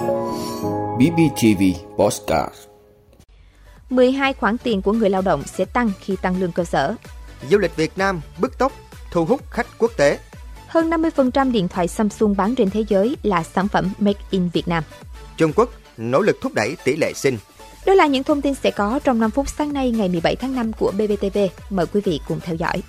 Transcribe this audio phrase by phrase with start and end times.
[0.00, 1.62] BBTV
[1.96, 2.54] Postcard
[3.90, 6.94] 12 khoản tiền của người lao động sẽ tăng khi tăng lương cơ sở.
[7.50, 8.72] Du lịch Việt Nam bứt tốc
[9.10, 10.18] thu hút khách quốc tế.
[10.66, 14.68] Hơn 50% điện thoại Samsung bán trên thế giới là sản phẩm Made in Việt
[14.68, 14.84] Nam.
[15.36, 17.38] Trung Quốc nỗ lực thúc đẩy tỷ lệ sinh.
[17.86, 20.54] Đó là những thông tin sẽ có trong 5 phút sáng nay ngày 17 tháng
[20.54, 21.38] 5 của BBTV.
[21.70, 22.82] Mời quý vị cùng theo dõi.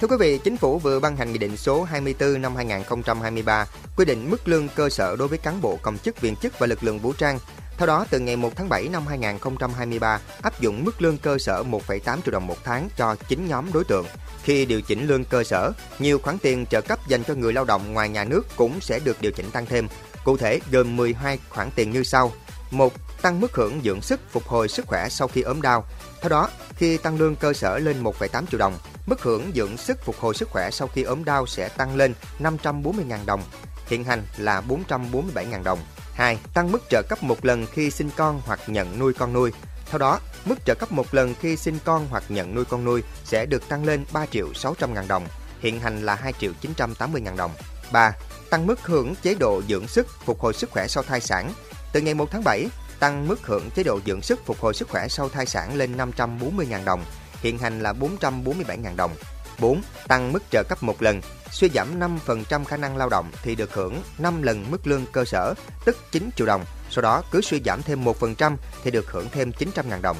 [0.00, 3.66] Thưa quý vị, Chính phủ vừa ban hành Nghị định số 24 năm 2023
[3.96, 6.66] quy định mức lương cơ sở đối với cán bộ công chức viên chức và
[6.66, 7.38] lực lượng vũ trang.
[7.76, 11.62] Theo đó, từ ngày 1 tháng 7 năm 2023, áp dụng mức lương cơ sở
[11.62, 14.06] 1,8 triệu đồng một tháng cho 9 nhóm đối tượng.
[14.42, 17.64] Khi điều chỉnh lương cơ sở, nhiều khoản tiền trợ cấp dành cho người lao
[17.64, 19.88] động ngoài nhà nước cũng sẽ được điều chỉnh tăng thêm.
[20.24, 22.32] Cụ thể gồm 12 khoản tiền như sau.
[22.70, 22.92] 1.
[23.24, 25.84] Tăng mức hưởng dưỡng sức phục hồi sức khỏe sau khi ốm đau.
[26.20, 30.04] Theo đó, khi tăng lương cơ sở lên 1,8 triệu đồng, mức hưởng dưỡng sức
[30.04, 33.42] phục hồi sức khỏe sau khi ốm đau sẽ tăng lên 540.000 đồng,
[33.86, 35.78] hiện hành là 447.000 đồng.
[36.14, 36.38] 2.
[36.54, 39.52] Tăng mức trợ cấp một lần khi sinh con hoặc nhận nuôi con nuôi.
[39.90, 43.02] Theo đó, mức trợ cấp một lần khi sinh con hoặc nhận nuôi con nuôi
[43.24, 45.26] sẽ được tăng lên 3 triệu 600 ngàn đồng,
[45.60, 47.50] hiện hành là 2 triệu 980 ngàn đồng.
[47.92, 48.12] 3.
[48.50, 51.52] Tăng mức hưởng chế độ dưỡng sức phục hồi sức khỏe sau thai sản.
[51.92, 52.66] Từ ngày 1 tháng 7,
[53.00, 55.96] tăng mức hưởng chế độ dưỡng sức phục hồi sức khỏe sau thai sản lên
[55.96, 57.04] 540.000 đồng,
[57.40, 59.12] hiện hành là 447.000 đồng.
[59.58, 59.82] 4.
[60.08, 63.74] Tăng mức trợ cấp một lần, suy giảm 5% khả năng lao động thì được
[63.74, 66.64] hưởng 5 lần mức lương cơ sở, tức 9 triệu đồng.
[66.90, 70.16] Sau đó cứ suy giảm thêm 1% thì được hưởng thêm 900.000 đồng.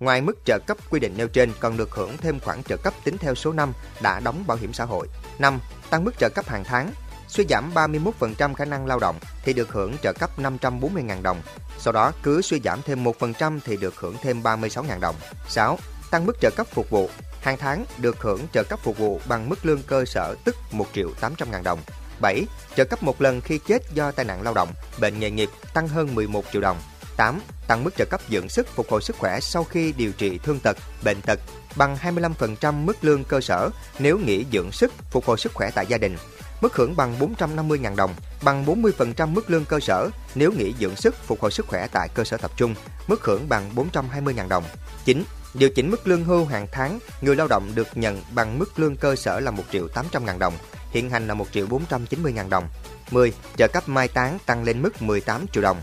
[0.00, 2.94] Ngoài mức trợ cấp quy định nêu trên còn được hưởng thêm khoản trợ cấp
[3.04, 5.08] tính theo số năm đã đóng bảo hiểm xã hội.
[5.38, 5.60] 5.
[5.90, 6.92] Tăng mức trợ cấp hàng tháng,
[7.28, 11.42] suy giảm 31% khả năng lao động thì được hưởng trợ cấp 540.000 đồng.
[11.78, 15.16] Sau đó cứ suy giảm thêm 1% thì được hưởng thêm 36.000 đồng.
[15.48, 15.78] 6.
[16.10, 17.10] Tăng mức trợ cấp phục vụ.
[17.40, 20.86] Hàng tháng được hưởng trợ cấp phục vụ bằng mức lương cơ sở tức 1
[20.92, 21.78] triệu 800 ngàn đồng.
[22.20, 22.44] 7.
[22.76, 24.68] Trợ cấp một lần khi chết do tai nạn lao động,
[25.00, 26.76] bệnh nghề nghiệp tăng hơn 11 triệu đồng.
[27.16, 27.40] 8.
[27.66, 30.60] Tăng mức trợ cấp dưỡng sức phục hồi sức khỏe sau khi điều trị thương
[30.60, 31.40] tật, bệnh tật
[31.76, 35.86] bằng 25% mức lương cơ sở nếu nghỉ dưỡng sức phục hồi sức khỏe tại
[35.86, 36.16] gia đình.
[36.60, 41.14] Mức hưởng bằng 450.000 đồng, bằng 40% mức lương cơ sở nếu nghỉ dưỡng sức
[41.26, 42.74] phục hồi sức khỏe tại cơ sở tập trung.
[43.06, 44.64] Mức hưởng bằng 420.000 đồng.
[45.04, 45.24] 9.
[45.54, 48.96] Điều chỉnh mức lương hưu hàng tháng, người lao động được nhận bằng mức lương
[48.96, 50.54] cơ sở là 1 triệu 800 ngàn đồng,
[50.90, 52.68] hiện hành là 1 triệu 490 ngàn đồng.
[53.10, 53.32] 10.
[53.56, 55.80] Trợ cấp mai táng tăng lên mức 18 triệu đồng.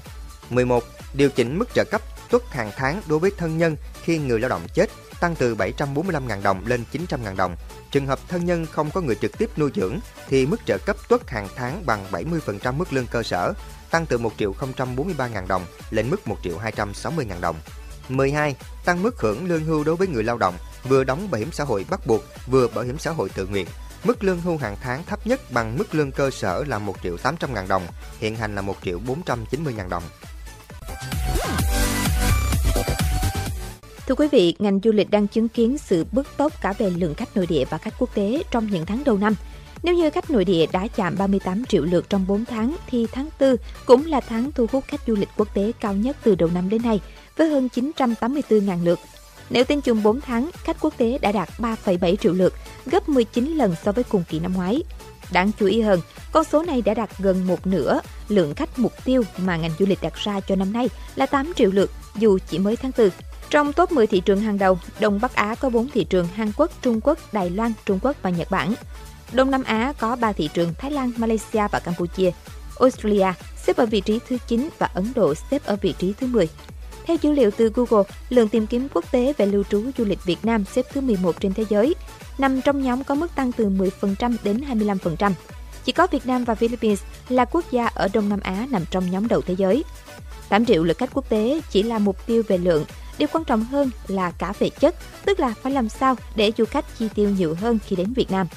[0.50, 0.84] 11.
[1.14, 4.50] Điều chỉnh mức trợ cấp tuất hàng tháng đối với thân nhân khi người lao
[4.50, 4.90] động chết
[5.24, 7.56] tăng từ 745.000 đồng lên 900.000 đồng.
[7.92, 10.96] Trường hợp thân nhân không có người trực tiếp nuôi dưỡng thì mức trợ cấp
[11.10, 13.54] tuất hàng tháng bằng 70% mức lương cơ sở,
[13.92, 17.56] tăng từ 1 triệu 043.000 đồng lên mức 1 triệu 260.000 đồng.
[18.10, 18.56] 12.
[18.86, 21.64] Tăng mức hưởng lương hưu đối với người lao động vừa đóng bảo hiểm xã
[21.64, 23.68] hội bắt buộc, vừa bảo hiểm xã hội tự nguyện.
[24.04, 27.18] Mức lương hưu hàng tháng thấp nhất bằng mức lương cơ sở là 1 triệu
[27.18, 27.88] 800 ngàn đồng,
[28.20, 30.04] hiện hành là 1 triệu 490 ngàn đồng.
[34.08, 37.16] Thưa quý vị, ngành du lịch đang chứng kiến sự bứt tốc cả về lượng
[37.16, 39.36] khách nội địa và khách quốc tế trong những tháng đầu năm.
[39.84, 43.30] Nếu như khách nội địa đã chạm 38 triệu lượt trong 4 tháng, thì tháng
[43.40, 43.56] 4
[43.86, 46.70] cũng là tháng thu hút khách du lịch quốc tế cao nhất từ đầu năm
[46.70, 47.00] đến nay,
[47.38, 49.00] với hơn 984.000 lượt.
[49.50, 52.54] Nếu tính chung 4 tháng, khách quốc tế đã đạt 3,7 triệu lượt,
[52.86, 54.84] gấp 19 lần so với cùng kỳ năm ngoái.
[55.32, 56.00] Đáng chú ý hơn,
[56.32, 59.86] con số này đã đạt gần một nửa lượng khách mục tiêu mà ngành du
[59.86, 63.10] lịch đặt ra cho năm nay là 8 triệu lượt, dù chỉ mới tháng 4.
[63.54, 66.52] Trong top 10 thị trường hàng đầu, Đông Bắc Á có 4 thị trường Hàn
[66.58, 68.74] Quốc, Trung Quốc, Đài Loan, Trung Quốc và Nhật Bản.
[69.34, 72.32] Đông Nam Á có 3 thị trường Thái Lan, Malaysia và Campuchia.
[72.80, 73.28] Australia
[73.64, 76.50] xếp ở vị trí thứ 9 và Ấn Độ xếp ở vị trí thứ 10.
[77.06, 80.26] Theo dữ liệu từ Google, lượng tìm kiếm quốc tế về lưu trú du lịch
[80.26, 81.96] Việt Nam xếp thứ 11 trên thế giới,
[82.38, 85.32] nằm trong nhóm có mức tăng từ 10% đến 25%.
[85.86, 89.12] Chỉ có Việt Nam và Philippines là quốc gia ở Đông Nam Á nằm trong
[89.12, 89.84] nhóm đầu thế giới.
[90.50, 92.86] 8 triệu lượt khách quốc tế chỉ là mục tiêu về lượng,
[93.18, 96.66] điều quan trọng hơn là cả về chất, tức là phải làm sao để du
[96.66, 98.48] khách chi tiêu nhiều hơn khi đến Việt Nam.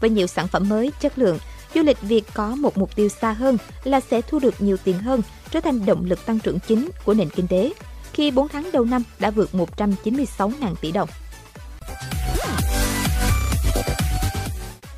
[0.00, 1.38] Với nhiều sản phẩm mới, chất lượng,
[1.74, 4.98] du lịch Việt có một mục tiêu xa hơn là sẽ thu được nhiều tiền
[4.98, 7.72] hơn, trở thành động lực tăng trưởng chính của nền kinh tế,
[8.12, 11.08] khi 4 tháng đầu năm đã vượt 196.000 tỷ đồng.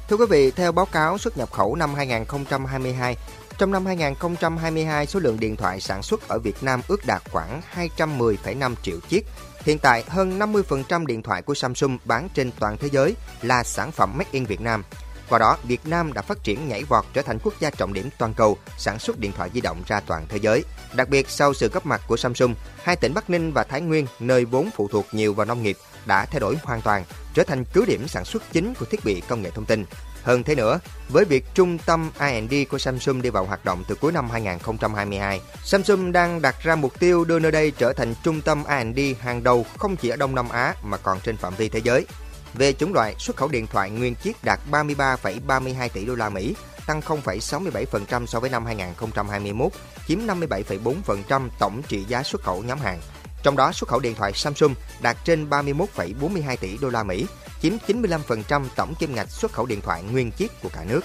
[0.09, 3.17] Thưa quý vị, theo báo cáo xuất nhập khẩu năm 2022,
[3.61, 7.61] trong năm 2022, số lượng điện thoại sản xuất ở Việt Nam ước đạt khoảng
[7.97, 9.27] 210,5 triệu chiếc.
[9.61, 13.93] Hiện tại, hơn 50% điện thoại của Samsung bán trên toàn thế giới là sản
[13.93, 14.85] phẩm Made in Việt Nam.
[15.29, 18.09] Qua đó, Việt Nam đã phát triển nhảy vọt trở thành quốc gia trọng điểm
[18.19, 20.65] toàn cầu sản xuất điện thoại di động ra toàn thế giới.
[20.95, 24.07] Đặc biệt sau sự góp mặt của Samsung, hai tỉnh Bắc Ninh và Thái Nguyên,
[24.21, 27.05] nơi vốn phụ thuộc nhiều vào nông nghiệp, đã thay đổi hoàn toàn,
[27.35, 29.85] trở thành cứ điểm sản xuất chính của thiết bị công nghệ thông tin.
[30.23, 33.95] Hơn thế nữa, với việc trung tâm R&D của Samsung đi vào hoạt động từ
[33.95, 38.41] cuối năm 2022, Samsung đang đặt ra mục tiêu đưa nơi đây trở thành trung
[38.41, 41.69] tâm R&D hàng đầu không chỉ ở Đông Nam Á mà còn trên phạm vi
[41.69, 42.07] thế giới.
[42.55, 46.55] Về chủng loại, xuất khẩu điện thoại nguyên chiếc đạt 33,32 tỷ đô la Mỹ,
[46.87, 49.73] tăng 0,67% so với năm 2021,
[50.09, 53.01] chiếm 57,4% tổng trị giá xuất khẩu nhóm hàng.
[53.43, 57.27] Trong đó, xuất khẩu điện thoại Samsung đạt trên 31,42 tỷ đô la Mỹ,
[57.63, 61.05] chiếm 95% tổng kim ngạch xuất khẩu điện thoại nguyên chiếc của cả nước.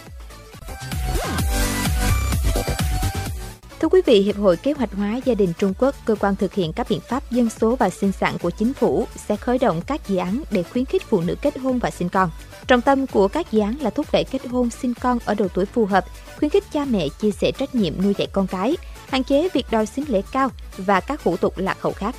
[3.80, 6.54] Thưa quý vị, Hiệp hội Kế hoạch hóa gia đình Trung Quốc, cơ quan thực
[6.54, 9.82] hiện các biện pháp dân số và sinh sản của chính phủ, sẽ khởi động
[9.88, 12.30] các dự án để khuyến khích phụ nữ kết hôn và sinh con.
[12.68, 15.48] Trọng tâm của các dự án là thúc đẩy kết hôn sinh con ở độ
[15.54, 16.06] tuổi phù hợp,
[16.38, 18.78] khuyến khích cha mẹ chia sẻ trách nhiệm nuôi dạy con cái,
[19.10, 22.16] hạn chế việc đòi xính lễ cao và các hủ tục lạc hậu khác.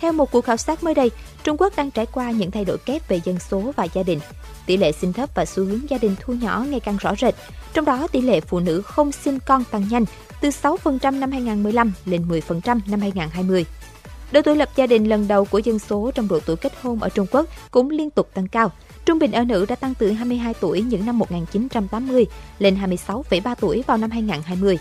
[0.00, 1.10] Theo một cuộc khảo sát mới đây,
[1.44, 4.20] Trung Quốc đang trải qua những thay đổi kép về dân số và gia đình.
[4.66, 7.34] Tỷ lệ sinh thấp và xu hướng gia đình thu nhỏ ngày càng rõ rệt.
[7.72, 10.04] Trong đó, tỷ lệ phụ nữ không sinh con tăng nhanh,
[10.40, 13.66] từ 6% năm 2015 lên 10% năm 2020.
[14.32, 17.00] Độ tuổi lập gia đình lần đầu của dân số trong độ tuổi kết hôn
[17.00, 18.72] ở Trung Quốc cũng liên tục tăng cao.
[19.06, 22.26] Trung bình ở nữ đã tăng từ 22 tuổi những năm 1980
[22.58, 22.76] lên
[23.06, 24.78] 26,3 tuổi vào năm 2020.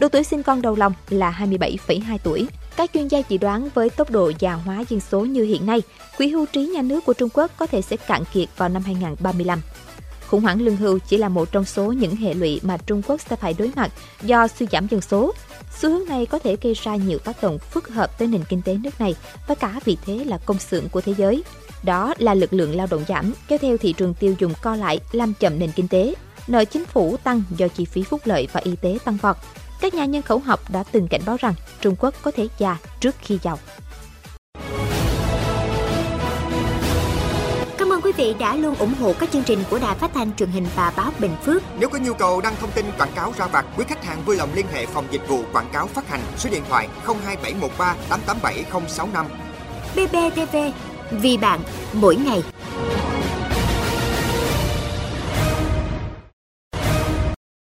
[0.00, 2.48] Độ tuổi sinh con đầu lòng là 27,2 tuổi.
[2.78, 5.82] Các chuyên gia dự đoán với tốc độ già hóa dân số như hiện nay,
[6.18, 8.82] quỹ hưu trí nhà nước của Trung Quốc có thể sẽ cạn kiệt vào năm
[8.82, 9.60] 2035.
[10.26, 13.20] Khủng hoảng lương hưu chỉ là một trong số những hệ lụy mà Trung Quốc
[13.20, 13.90] sẽ phải đối mặt
[14.22, 15.32] do suy giảm dân số.
[15.78, 18.62] Xu hướng này có thể gây ra nhiều tác động phức hợp tới nền kinh
[18.62, 19.14] tế nước này
[19.48, 21.42] và cả vị thế là công xưởng của thế giới.
[21.84, 25.00] Đó là lực lượng lao động giảm, kéo theo thị trường tiêu dùng co lại,
[25.12, 26.14] làm chậm nền kinh tế.
[26.48, 29.36] Nợ chính phủ tăng do chi phí phúc lợi và y tế tăng vọt.
[29.80, 32.76] Các nhà nhân khẩu học đã từng cảnh báo rằng Trung Quốc có thể già
[33.00, 33.58] trước khi giàu.
[37.78, 40.36] Cảm ơn quý vị đã luôn ủng hộ các chương trình của Đài Phát thanh
[40.36, 41.62] truyền hình và báo Bình Phước.
[41.78, 44.36] Nếu có nhu cầu đăng thông tin quảng cáo ra vặt, quý khách hàng vui
[44.36, 49.26] lòng liên hệ phòng dịch vụ quảng cáo phát hành số điện thoại 02713 887065.
[49.94, 50.56] BBTV,
[51.10, 51.60] vì bạn,
[51.92, 52.42] mỗi ngày.